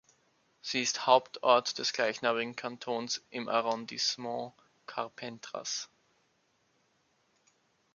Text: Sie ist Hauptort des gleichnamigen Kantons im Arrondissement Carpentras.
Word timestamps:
Sie 0.61 0.81
ist 0.81 1.05
Hauptort 1.05 1.77
des 1.77 1.93
gleichnamigen 1.93 2.55
Kantons 2.55 3.23
im 3.29 3.47
Arrondissement 3.47 4.51
Carpentras. 4.87 5.89